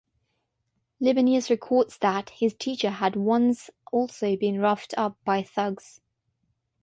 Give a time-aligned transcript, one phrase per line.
[0.99, 6.01] Libanius records that his teacher had once also been roughed up by thugs.